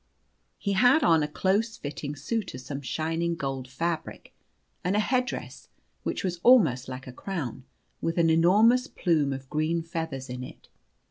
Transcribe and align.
He 0.57 0.71
had 0.73 1.03
on 1.03 1.21
a 1.21 1.27
close 1.27 1.77
fitting 1.77 2.15
suit 2.15 2.55
of 2.55 2.61
some 2.61 2.81
shining 2.81 3.35
gold 3.35 3.67
fabric, 3.67 4.33
and 4.83 4.95
a 4.95 4.99
headdress, 4.99 5.67
which 6.01 6.23
was 6.23 6.39
almost 6.41 6.89
like 6.89 7.05
a 7.05 7.13
crown, 7.13 7.65
with 8.01 8.17
an 8.17 8.31
enormous 8.31 8.87
plume 8.87 9.31
of 9.31 9.47
green 9.47 9.83
feathers 9.83 10.27
in 10.27 10.43
it. 10.43 10.69